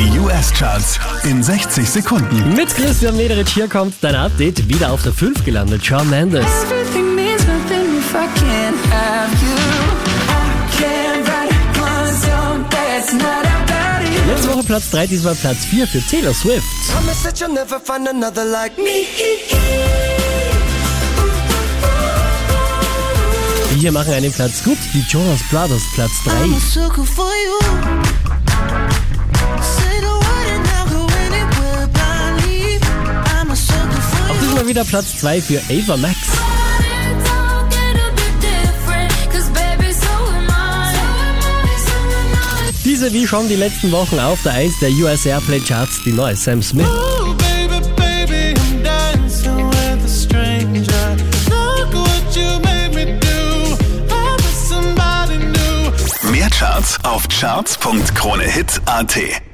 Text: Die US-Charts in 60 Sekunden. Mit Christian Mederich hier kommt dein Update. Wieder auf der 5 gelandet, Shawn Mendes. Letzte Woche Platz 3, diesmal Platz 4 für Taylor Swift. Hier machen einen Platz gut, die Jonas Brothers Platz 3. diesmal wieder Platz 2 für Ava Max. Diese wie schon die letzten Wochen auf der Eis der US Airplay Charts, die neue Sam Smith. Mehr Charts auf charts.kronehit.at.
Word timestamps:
Die 0.00 0.18
US-Charts 0.18 0.98
in 1.24 1.42
60 1.42 1.86
Sekunden. 1.86 2.54
Mit 2.54 2.74
Christian 2.74 3.18
Mederich 3.18 3.50
hier 3.50 3.68
kommt 3.68 3.92
dein 4.00 4.14
Update. 4.14 4.66
Wieder 4.66 4.92
auf 4.92 5.02
der 5.02 5.12
5 5.12 5.44
gelandet, 5.44 5.84
Shawn 5.84 6.08
Mendes. 6.08 6.46
Letzte 14.26 14.48
Woche 14.48 14.62
Platz 14.62 14.90
3, 14.90 15.06
diesmal 15.06 15.34
Platz 15.34 15.66
4 15.66 15.86
für 15.86 16.00
Taylor 16.00 16.32
Swift. 16.32 16.64
Hier 23.78 23.92
machen 23.92 24.14
einen 24.14 24.32
Platz 24.32 24.64
gut, 24.64 24.78
die 24.94 25.04
Jonas 25.10 25.40
Brothers 25.50 25.82
Platz 25.94 26.12
3. 26.24 26.32
diesmal 34.60 34.68
wieder 34.68 34.84
Platz 34.84 35.16
2 35.18 35.40
für 35.40 35.60
Ava 35.70 35.96
Max. 35.96 36.16
Diese 42.84 43.12
wie 43.12 43.26
schon 43.26 43.48
die 43.48 43.56
letzten 43.56 43.90
Wochen 43.92 44.18
auf 44.18 44.42
der 44.42 44.54
Eis 44.54 44.72
der 44.80 44.90
US 44.90 45.26
Airplay 45.26 45.60
Charts, 45.60 46.02
die 46.04 46.12
neue 46.12 46.36
Sam 46.36 46.62
Smith. 46.62 46.86
Mehr 56.30 56.50
Charts 56.50 56.98
auf 57.04 57.28
charts.kronehit.at. 57.28 59.49